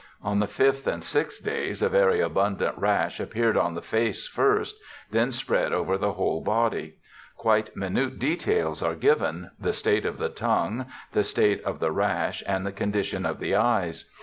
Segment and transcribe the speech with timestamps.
[0.23, 4.75] On the fifth and sixth days a very abundant rash appeared on the face first,
[5.11, 6.95] then spread over the whole body.
[7.37, 12.41] Quite minute details are given— the state of the tongue, the state of the rash,
[12.47, 14.09] and the condition of the eyes.